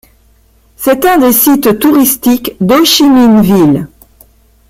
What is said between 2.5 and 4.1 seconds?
d'Hô-Chi-Minh-Ville.